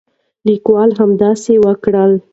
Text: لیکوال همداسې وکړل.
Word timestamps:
لیکوال 0.47 0.89
همداسې 0.99 1.53
وکړل. 1.65 2.11